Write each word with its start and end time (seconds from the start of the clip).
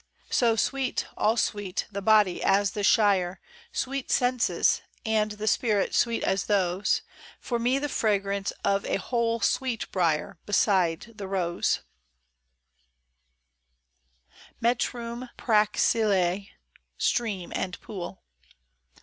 SO 0.31 0.55
sweet, 0.55 1.05
all 1.15 1.37
sweet,— 1.37 1.85
the 1.91 2.01
body 2.01 2.43
as 2.43 2.71
the 2.71 2.83
shyer 2.83 3.39
Sweet 3.71 4.07
seiises, 4.09 4.81
and 5.05 5.33
the 5.33 5.45
Spirit 5.45 5.93
sweet 5.93 6.23
as 6.23 6.45
those; 6.45 7.03
For 7.39 7.59
me 7.59 7.77
the 7.77 7.87
fragrance 7.87 8.49
of 8.65 8.83
a 8.87 8.95
whole 8.95 9.41
sweet 9.41 9.91
briar. 9.91 10.39
Beside 10.47 11.11
the 11.17 11.27
rose 11.27 11.81
1 14.57 14.71
METRUM 14.75 15.29
PRAXILLAE. 15.37 16.49
STREAM 16.97 17.51
AND 17.55 17.79
POOL. 17.81 18.23